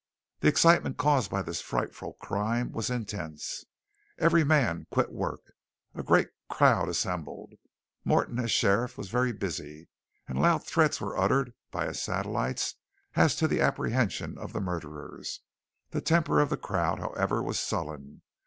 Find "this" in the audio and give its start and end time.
1.43-1.61